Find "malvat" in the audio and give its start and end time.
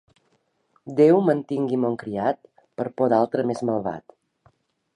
3.71-4.17